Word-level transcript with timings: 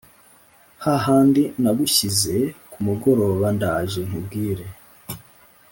hahandi 0.85 1.41
nagushyize 1.61 2.35
kumugoroba 2.71 3.47
ndaje 3.57 3.99
nkubwire” 4.07 4.65